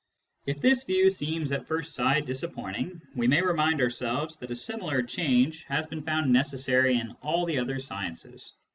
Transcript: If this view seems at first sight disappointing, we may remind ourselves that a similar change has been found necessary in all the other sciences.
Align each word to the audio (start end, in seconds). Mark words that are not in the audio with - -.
If 0.47 0.59
this 0.61 0.83
view 0.83 1.11
seems 1.11 1.51
at 1.51 1.67
first 1.67 1.93
sight 1.93 2.25
disappointing, 2.25 3.03
we 3.15 3.27
may 3.27 3.43
remind 3.43 3.79
ourselves 3.81 4.37
that 4.37 4.49
a 4.49 4.55
similar 4.55 5.03
change 5.03 5.63
has 5.65 5.85
been 5.85 6.01
found 6.01 6.33
necessary 6.33 6.95
in 6.97 7.11
all 7.21 7.45
the 7.45 7.59
other 7.59 7.77
sciences. 7.77 8.55